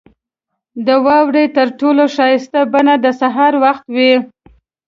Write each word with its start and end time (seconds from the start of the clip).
•د 0.85 0.89
واورې 1.05 1.45
تر 1.57 1.67
ټولو 1.79 2.03
ښایسته 2.15 2.59
بڼه 2.73 2.95
د 3.03 3.07
سهار 3.21 3.53
وخت 3.63 3.85
وي. 3.95 4.13